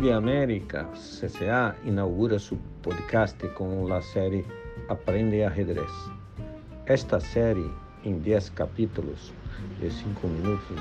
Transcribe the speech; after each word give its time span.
FIDE 0.00 0.14
América 0.14 0.88
CCA 0.94 1.76
inaugura 1.84 2.38
su 2.38 2.56
podcast 2.80 3.36
con 3.52 3.86
la 3.86 4.00
serie 4.00 4.46
Aprende 4.88 5.44
Ajedrez. 5.44 5.92
Esta 6.86 7.20
serie, 7.20 7.66
en 8.04 8.22
10 8.22 8.50
capítulos 8.52 9.30
de 9.78 9.90
5 9.90 10.26
minutos, 10.26 10.80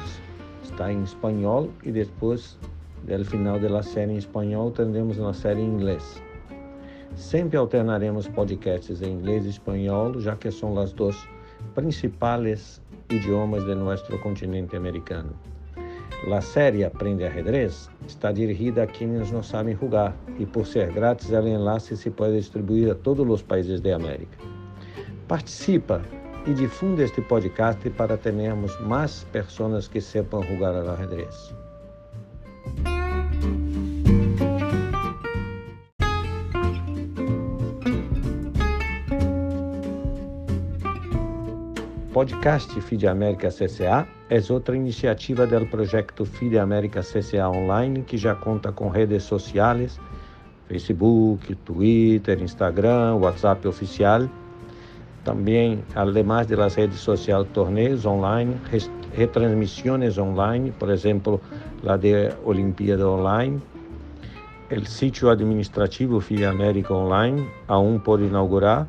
está 0.64 0.90
en 0.90 1.04
español 1.04 1.70
y 1.84 1.92
después 1.92 2.58
del 3.06 3.26
final 3.26 3.62
de 3.62 3.70
la 3.70 3.84
serie 3.84 4.14
en 4.14 4.20
español 4.20 4.72
tendremos 4.72 5.18
una 5.18 5.34
serie 5.34 5.66
en 5.66 5.74
inglés. 5.74 6.24
Sempre 7.18 7.60
alternaremos 7.60 8.30
podcasts 8.30 9.02
em 9.02 9.12
inglês 9.12 9.46
e 9.46 9.50
espanhol, 9.50 10.18
já 10.22 10.38
que 10.38 10.50
são 10.50 10.80
as 10.80 10.94
duas 10.94 11.18
principais 11.76 12.82
idiomas 13.10 13.66
de 13.66 13.76
nosso 13.76 14.18
continente 14.20 14.78
americano. 14.78 15.36
A 16.28 16.42
série 16.42 16.84
Aprende 16.84 17.24
Ajedrez 17.24 17.90
está 18.08 18.32
dirigida 18.32 18.84
a 18.84 18.88
quienes 18.88 19.32
não 19.32 19.42
sabem 19.42 19.76
jogar 19.76 20.16
e, 20.38 20.46
por 20.46 20.66
ser 20.66 20.92
grátis, 20.92 21.30
o 21.32 21.48
enlace 21.48 21.98
se 21.98 22.10
pode 22.10 22.38
distribuir 22.38 22.92
a 22.92 22.96
todos 22.96 23.28
os 23.28 23.42
países 23.42 23.82
da 23.82 23.96
América. 23.96 24.38
Participa 25.28 26.02
e 26.46 26.54
difunde 26.54 27.04
este 27.04 27.22
podcast 27.22 27.90
para 27.92 28.18
termos 28.18 28.80
mais 28.82 29.24
pessoas 29.32 29.88
que 29.88 30.00
sepam 30.00 30.44
jogar 30.44 30.76
ao 30.76 30.92
ajedrez. 30.92 31.54
Podcast 42.20 42.82
FIDE 42.82 43.08
América 43.08 43.48
CCA 43.48 44.06
é 44.30 44.42
outra 44.52 44.76
iniciativa 44.76 45.48
do 45.48 45.66
projeto 45.68 46.26
FIDE 46.26 46.60
América 46.60 47.00
CCA 47.00 47.48
Online, 47.48 48.04
que 48.04 48.18
já 48.18 48.36
conta 48.36 48.74
com 48.74 48.90
redes 48.90 49.24
sociais, 49.24 49.98
Facebook, 50.68 51.56
Twitter, 51.64 52.44
Instagram, 52.44 53.16
WhatsApp 53.22 53.66
oficial. 53.66 54.28
Também, 55.24 55.82
de 56.46 56.56
las 56.58 56.76
redes 56.76 57.00
sociais, 57.00 57.48
torneios 57.54 58.06
online, 58.06 58.54
retransmissões 59.16 60.18
online, 60.18 60.72
por 60.72 60.90
exemplo, 60.90 61.40
a 61.88 61.96
de 61.96 62.34
Olimpíada 62.44 63.08
Online, 63.08 63.62
o 64.70 64.86
sítio 64.86 65.30
administrativo 65.30 66.20
FIDE 66.20 66.44
América 66.44 66.94
Online, 66.94 67.48
aún 67.70 67.98
por 67.98 68.20
inaugurar, 68.20 68.86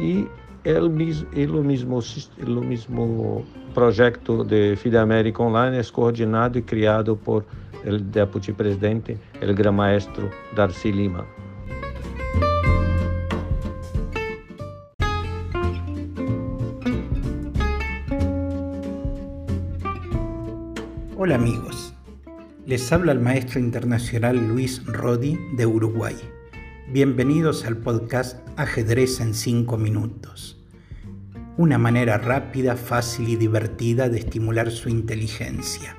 e 0.00 0.26
el, 0.66 0.76
el, 1.32 1.50
mismo, 1.62 2.00
el 2.38 2.56
mismo 2.66 3.44
projeto 3.72 4.42
de 4.42 4.76
FIDE 4.76 4.98
América 4.98 5.42
Online 5.42 5.78
é 5.78 5.84
coordenado 5.84 6.58
e 6.58 6.62
criado 6.62 7.16
por 7.16 7.44
o 7.86 7.98
deputy 8.00 8.52
presidente, 8.52 9.16
o 9.40 9.54
gran 9.54 9.72
maestro 9.72 10.28
Darcy 10.56 10.90
Lima. 10.90 11.24
Hola 21.16 21.36
amigos, 21.36 21.94
les 22.66 22.92
habla 22.92 23.12
el 23.12 23.20
maestro 23.20 23.60
internacional 23.60 24.36
Luis 24.36 24.84
Rodi 24.84 25.38
de 25.56 25.64
Uruguay. 25.64 26.35
Bienvenidos 26.88 27.64
al 27.64 27.78
podcast 27.78 28.38
Ajedrez 28.56 29.20
en 29.20 29.34
5 29.34 29.76
minutos 29.76 30.56
una 31.58 31.78
manera 31.78 32.18
rápida, 32.18 32.76
fácil 32.76 33.30
y 33.30 33.36
divertida 33.36 34.10
de 34.10 34.18
estimular 34.18 34.70
su 34.70 34.90
inteligencia. 34.90 35.96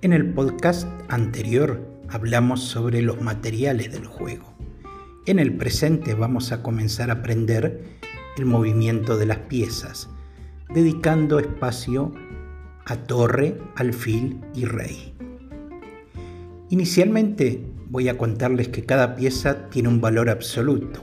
En 0.00 0.12
el 0.12 0.32
podcast 0.32 0.86
anterior 1.08 1.84
hablamos 2.08 2.62
sobre 2.62 3.02
los 3.02 3.20
materiales 3.20 3.90
del 3.90 4.06
juego. 4.06 4.54
En 5.26 5.40
el 5.40 5.56
presente 5.56 6.14
vamos 6.14 6.52
a 6.52 6.62
comenzar 6.62 7.10
a 7.10 7.14
aprender 7.14 7.98
el 8.36 8.46
movimiento 8.46 9.16
de 9.16 9.26
las 9.26 9.38
piezas, 9.38 10.08
dedicando 10.72 11.40
espacio 11.40 12.12
a 12.84 12.96
torre, 12.96 13.58
alfil 13.74 14.40
y 14.54 14.66
rey. 14.66 15.14
Inicialmente 16.70 17.64
voy 17.92 18.08
a 18.08 18.18
contarles 18.18 18.68
que 18.68 18.84
cada 18.84 19.14
pieza 19.14 19.68
tiene 19.68 19.88
un 19.88 20.00
valor 20.00 20.30
absoluto 20.30 21.00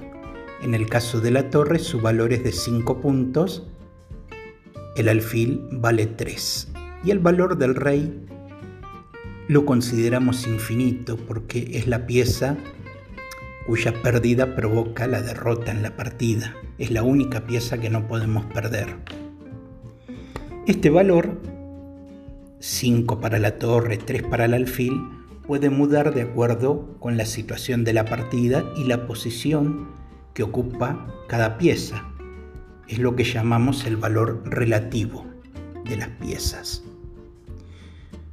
en 0.61 0.73
el 0.73 0.89
caso 0.89 1.21
de 1.21 1.31
la 1.31 1.49
torre 1.49 1.79
su 1.79 2.01
valor 2.01 2.33
es 2.33 2.43
de 2.43 2.51
5 2.51 2.99
puntos, 2.99 3.65
el 4.97 5.07
alfil 5.07 5.65
vale 5.71 6.05
3 6.05 6.67
y 7.05 7.11
el 7.11 7.19
valor 7.19 7.57
del 7.57 7.75
rey 7.75 8.25
lo 9.47 9.65
consideramos 9.65 10.47
infinito 10.47 11.15
porque 11.15 11.69
es 11.73 11.87
la 11.87 12.05
pieza 12.05 12.57
cuya 13.67 13.93
pérdida 14.03 14.55
provoca 14.55 15.07
la 15.07 15.21
derrota 15.21 15.71
en 15.71 15.81
la 15.81 15.95
partida. 15.95 16.55
Es 16.77 16.91
la 16.91 17.03
única 17.03 17.45
pieza 17.45 17.79
que 17.79 17.89
no 17.89 18.07
podemos 18.07 18.45
perder. 18.47 18.97
Este 20.67 20.89
valor, 20.89 21.39
5 22.59 23.21
para 23.21 23.39
la 23.39 23.57
torre, 23.59 23.97
3 23.97 24.23
para 24.23 24.45
el 24.45 24.55
alfil, 24.55 25.01
puede 25.49 25.71
mudar 25.71 26.13
de 26.13 26.21
acuerdo 26.21 26.95
con 26.99 27.17
la 27.17 27.25
situación 27.25 27.83
de 27.83 27.91
la 27.91 28.05
partida 28.05 28.71
y 28.77 28.83
la 28.83 29.07
posición 29.07 29.87
que 30.35 30.43
ocupa 30.43 31.07
cada 31.27 31.57
pieza. 31.57 32.07
Es 32.87 32.99
lo 32.99 33.15
que 33.15 33.23
llamamos 33.23 33.83
el 33.87 33.97
valor 33.97 34.43
relativo 34.45 35.25
de 35.85 35.97
las 35.97 36.09
piezas. 36.09 36.83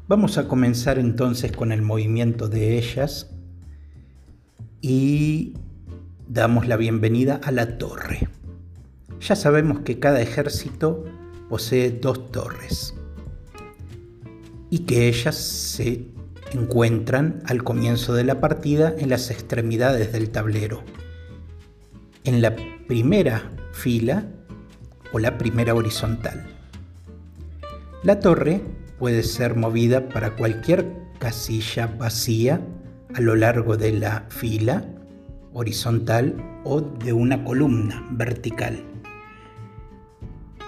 Vamos 0.09 0.37
a 0.37 0.47
comenzar 0.47 0.99
entonces 0.99 1.53
con 1.53 1.73
el 1.73 1.81
movimiento 1.81 2.51
de 2.51 2.77
ellas 2.77 3.31
y 4.83 5.55
damos 6.29 6.69
la 6.69 6.77
bienvenida 6.77 7.41
a 7.43 7.51
la 7.51 7.79
torre. 7.79 8.29
Ya 9.21 9.37
sabemos 9.37 9.79
que 9.81 9.99
cada 9.99 10.21
ejército 10.21 11.07
posee 11.49 11.93
dos 11.93 12.31
torres 12.31 12.95
y 14.69 14.81
que 14.81 15.09
ellas 15.09 15.35
se 15.35 16.15
encuentran 16.53 17.43
al 17.47 17.65
comienzo 17.65 18.15
de 18.15 18.25
la 18.25 18.41
partida 18.41 18.95
en 18.99 19.11
las 19.11 19.31
extremidades 19.31 20.13
del 20.13 20.31
tablero 20.31 20.83
en 22.27 22.43
la 22.43 22.57
primera 22.89 23.53
fila 23.73 24.27
o 25.13 25.21
la 25.21 25.39
primera 25.39 25.75
horizontal. 25.75 26.45
La 28.03 28.19
torre 28.19 28.61
puede 28.99 29.23
ser 29.23 29.55
movida 29.55 30.09
para 30.09 30.35
cualquier 30.35 30.87
casilla 31.21 31.87
vacía 31.87 32.61
a 33.15 33.21
lo 33.21 33.37
largo 33.37 33.77
de 33.77 33.93
la 33.93 34.27
fila 34.29 34.85
horizontal 35.53 36.35
o 36.65 36.81
de 36.81 37.13
una 37.13 37.45
columna 37.45 38.05
vertical. 38.11 38.83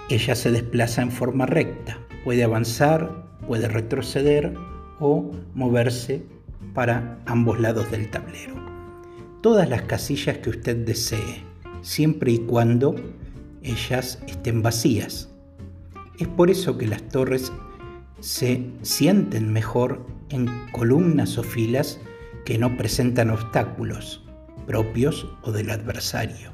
Ella 0.09 0.35
se 0.35 0.51
desplaza 0.51 1.01
en 1.01 1.11
forma 1.11 1.45
recta, 1.45 1.99
puede 2.23 2.43
avanzar, 2.43 3.27
puede 3.47 3.67
retroceder 3.67 4.53
o 4.99 5.31
moverse 5.53 6.23
para 6.73 7.19
ambos 7.25 7.59
lados 7.59 7.89
del 7.91 8.09
tablero. 8.09 8.55
Todas 9.41 9.69
las 9.69 9.83
casillas 9.83 10.39
que 10.39 10.49
usted 10.49 10.85
desee 10.85 11.43
siempre 11.81 12.31
y 12.31 12.39
cuando 12.39 12.95
ellas 13.63 14.21
estén 14.27 14.61
vacías. 14.61 15.29
Es 16.17 16.27
por 16.27 16.49
eso 16.49 16.77
que 16.77 16.87
las 16.87 17.01
torres 17.09 17.51
se 18.19 18.69
sienten 18.81 19.51
mejor 19.53 20.05
en 20.29 20.47
columnas 20.71 21.37
o 21.37 21.43
filas 21.43 21.99
que 22.45 22.57
no 22.57 22.75
presentan 22.77 23.29
obstáculos 23.29 24.23
propios 24.69 25.27
o 25.41 25.51
del 25.51 25.71
adversario. 25.71 26.51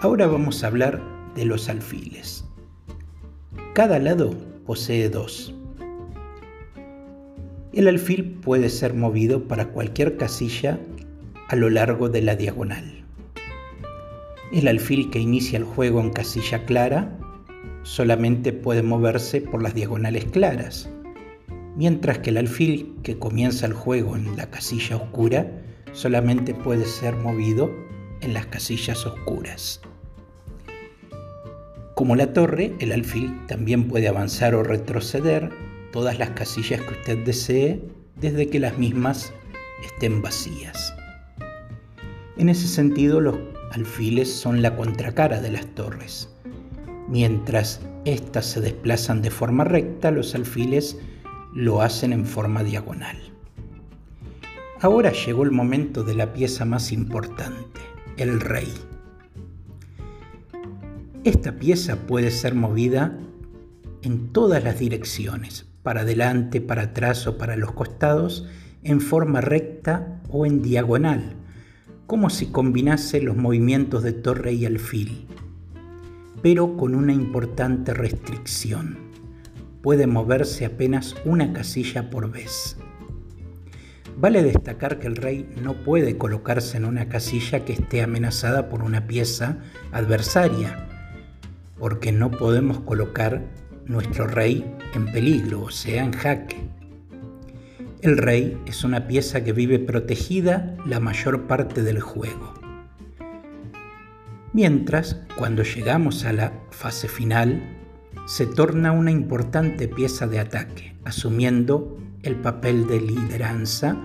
Ahora 0.00 0.26
vamos 0.26 0.64
a 0.64 0.66
hablar 0.66 1.00
de 1.34 1.44
los 1.44 1.68
alfiles. 1.68 2.44
Cada 3.74 3.98
lado 4.00 4.34
posee 4.66 5.08
dos. 5.08 5.54
El 7.78 7.86
alfil 7.86 8.24
puede 8.24 8.70
ser 8.70 8.92
movido 8.94 9.46
para 9.46 9.68
cualquier 9.68 10.16
casilla 10.16 10.80
a 11.46 11.54
lo 11.54 11.70
largo 11.70 12.08
de 12.08 12.22
la 12.22 12.34
diagonal. 12.34 13.04
El 14.52 14.66
alfil 14.66 15.10
que 15.10 15.20
inicia 15.20 15.58
el 15.58 15.62
juego 15.62 16.00
en 16.00 16.10
casilla 16.10 16.64
clara 16.64 17.16
solamente 17.84 18.52
puede 18.52 18.82
moverse 18.82 19.42
por 19.42 19.62
las 19.62 19.74
diagonales 19.74 20.24
claras, 20.24 20.90
mientras 21.76 22.18
que 22.18 22.30
el 22.30 22.38
alfil 22.38 22.96
que 23.04 23.16
comienza 23.16 23.66
el 23.66 23.74
juego 23.74 24.16
en 24.16 24.36
la 24.36 24.50
casilla 24.50 24.96
oscura 24.96 25.48
solamente 25.92 26.54
puede 26.54 26.84
ser 26.84 27.14
movido 27.14 27.70
en 28.22 28.34
las 28.34 28.46
casillas 28.46 29.06
oscuras. 29.06 29.80
Como 31.94 32.16
la 32.16 32.32
torre, 32.32 32.74
el 32.80 32.90
alfil 32.90 33.38
también 33.46 33.86
puede 33.86 34.08
avanzar 34.08 34.56
o 34.56 34.64
retroceder 34.64 35.67
todas 35.92 36.18
las 36.18 36.30
casillas 36.30 36.80
que 36.82 36.92
usted 36.92 37.24
desee 37.24 37.82
desde 38.16 38.48
que 38.48 38.60
las 38.60 38.78
mismas 38.78 39.32
estén 39.84 40.22
vacías. 40.22 40.94
En 42.36 42.48
ese 42.48 42.68
sentido, 42.68 43.20
los 43.20 43.36
alfiles 43.72 44.32
son 44.32 44.62
la 44.62 44.76
contracara 44.76 45.40
de 45.40 45.50
las 45.50 45.66
torres. 45.74 46.28
Mientras 47.08 47.80
éstas 48.04 48.46
se 48.46 48.60
desplazan 48.60 49.22
de 49.22 49.30
forma 49.30 49.64
recta, 49.64 50.10
los 50.10 50.34
alfiles 50.34 50.98
lo 51.54 51.82
hacen 51.82 52.12
en 52.12 52.26
forma 52.26 52.62
diagonal. 52.62 53.16
Ahora 54.80 55.12
llegó 55.12 55.42
el 55.42 55.50
momento 55.50 56.04
de 56.04 56.14
la 56.14 56.32
pieza 56.32 56.64
más 56.64 56.92
importante, 56.92 57.80
el 58.16 58.40
rey. 58.40 58.72
Esta 61.24 61.58
pieza 61.58 61.96
puede 62.06 62.30
ser 62.30 62.54
movida 62.54 63.18
en 64.02 64.32
todas 64.32 64.62
las 64.62 64.78
direcciones, 64.78 65.66
para 65.82 66.02
adelante, 66.02 66.60
para 66.60 66.82
atrás 66.82 67.26
o 67.26 67.38
para 67.38 67.56
los 67.56 67.72
costados, 67.72 68.48
en 68.82 69.00
forma 69.00 69.40
recta 69.40 70.20
o 70.28 70.46
en 70.46 70.62
diagonal, 70.62 71.34
como 72.06 72.30
si 72.30 72.46
combinase 72.46 73.20
los 73.20 73.36
movimientos 73.36 74.02
de 74.02 74.12
torre 74.12 74.52
y 74.52 74.66
alfil, 74.66 75.26
pero 76.42 76.76
con 76.76 76.94
una 76.94 77.12
importante 77.12 77.92
restricción. 77.94 78.98
Puede 79.82 80.06
moverse 80.06 80.64
apenas 80.64 81.14
una 81.24 81.52
casilla 81.52 82.10
por 82.10 82.30
vez. 82.30 82.76
Vale 84.16 84.42
destacar 84.42 84.98
que 84.98 85.06
el 85.06 85.14
rey 85.14 85.48
no 85.62 85.84
puede 85.84 86.18
colocarse 86.18 86.76
en 86.76 86.84
una 86.84 87.08
casilla 87.08 87.64
que 87.64 87.74
esté 87.74 88.02
amenazada 88.02 88.68
por 88.68 88.82
una 88.82 89.06
pieza 89.06 89.58
adversaria, 89.92 90.88
porque 91.78 92.10
no 92.10 92.30
podemos 92.32 92.80
colocar 92.80 93.42
nuestro 93.88 94.26
rey 94.26 94.64
en 94.94 95.06
peligro, 95.06 95.62
o 95.62 95.70
sea, 95.70 96.04
en 96.04 96.12
jaque. 96.12 96.56
El 98.00 98.16
rey 98.16 98.56
es 98.66 98.84
una 98.84 99.08
pieza 99.08 99.42
que 99.42 99.52
vive 99.52 99.78
protegida 99.80 100.76
la 100.86 101.00
mayor 101.00 101.48
parte 101.48 101.82
del 101.82 102.00
juego. 102.00 102.54
Mientras, 104.52 105.20
cuando 105.36 105.62
llegamos 105.62 106.24
a 106.24 106.32
la 106.32 106.52
fase 106.70 107.08
final, 107.08 107.60
se 108.26 108.46
torna 108.46 108.92
una 108.92 109.10
importante 109.10 109.88
pieza 109.88 110.26
de 110.26 110.38
ataque, 110.38 110.94
asumiendo 111.04 111.98
el 112.22 112.36
papel 112.36 112.86
de 112.86 113.00
lideranza 113.00 113.96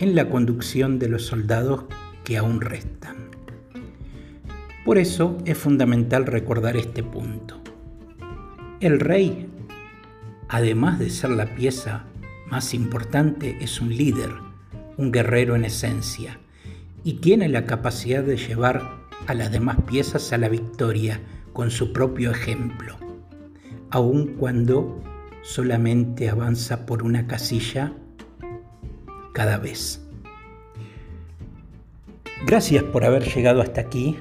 en 0.00 0.14
la 0.14 0.28
conducción 0.28 0.98
de 0.98 1.08
los 1.08 1.26
soldados 1.26 1.84
que 2.24 2.36
aún 2.36 2.60
restan. 2.60 3.30
Por 4.84 4.98
eso 4.98 5.38
es 5.44 5.56
fundamental 5.56 6.26
recordar 6.26 6.76
este 6.76 7.02
punto. 7.02 7.59
El 8.80 8.98
rey, 8.98 9.46
además 10.48 10.98
de 10.98 11.10
ser 11.10 11.28
la 11.28 11.54
pieza 11.54 12.04
más 12.48 12.72
importante, 12.72 13.58
es 13.60 13.78
un 13.82 13.94
líder, 13.94 14.30
un 14.96 15.12
guerrero 15.12 15.54
en 15.54 15.66
esencia, 15.66 16.38
y 17.04 17.20
tiene 17.20 17.50
la 17.50 17.66
capacidad 17.66 18.24
de 18.24 18.38
llevar 18.38 18.82
a 19.26 19.34
las 19.34 19.52
demás 19.52 19.76
piezas 19.86 20.32
a 20.32 20.38
la 20.38 20.48
victoria 20.48 21.20
con 21.52 21.70
su 21.70 21.92
propio 21.92 22.30
ejemplo, 22.30 22.96
aun 23.90 24.28
cuando 24.38 25.02
solamente 25.42 26.30
avanza 26.30 26.86
por 26.86 27.02
una 27.02 27.26
casilla 27.26 27.92
cada 29.34 29.58
vez. 29.58 30.00
Gracias 32.46 32.82
por 32.84 33.04
haber 33.04 33.24
llegado 33.24 33.60
hasta 33.60 33.82
aquí. 33.82 34.16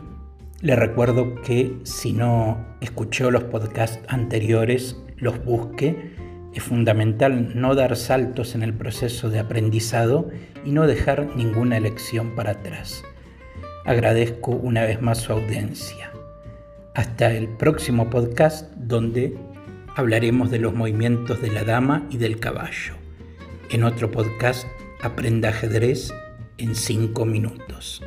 Le 0.61 0.75
recuerdo 0.75 1.35
que 1.41 1.77
si 1.83 2.11
no 2.11 2.57
escuchó 2.81 3.31
los 3.31 3.45
podcasts 3.45 3.99
anteriores, 4.09 4.97
los 5.15 5.43
busque. 5.45 6.13
Es 6.53 6.63
fundamental 6.63 7.59
no 7.59 7.75
dar 7.75 7.95
saltos 7.95 8.55
en 8.55 8.63
el 8.63 8.73
proceso 8.73 9.29
de 9.29 9.39
aprendizado 9.39 10.29
y 10.65 10.71
no 10.71 10.85
dejar 10.85 11.35
ninguna 11.37 11.77
elección 11.77 12.35
para 12.35 12.51
atrás. 12.51 13.03
Agradezco 13.85 14.51
una 14.51 14.83
vez 14.83 15.01
más 15.01 15.19
su 15.19 15.31
audiencia. 15.31 16.11
Hasta 16.93 17.31
el 17.33 17.47
próximo 17.47 18.09
podcast 18.09 18.69
donde 18.75 19.37
hablaremos 19.95 20.51
de 20.51 20.59
los 20.59 20.73
movimientos 20.73 21.41
de 21.41 21.51
la 21.51 21.63
dama 21.63 22.05
y 22.09 22.17
del 22.17 22.39
caballo. 22.39 22.95
En 23.69 23.83
otro 23.83 24.11
podcast, 24.11 24.67
Aprenda 25.01 25.49
ajedrez 25.49 26.13
en 26.57 26.75
5 26.75 27.25
minutos. 27.25 28.03